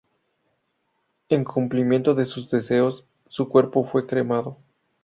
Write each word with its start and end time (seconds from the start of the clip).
En 1.29 1.43
cumplimiento 1.43 2.15
de 2.15 2.25
sus 2.25 2.49
deseos, 2.49 3.05
su 3.29 3.47
cuerpo 3.49 3.87
fue 3.87 4.07
cremado. 4.07 4.57